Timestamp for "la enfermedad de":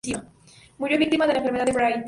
1.33-1.73